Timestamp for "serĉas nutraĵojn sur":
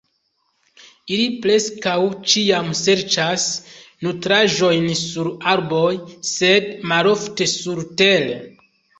2.79-5.29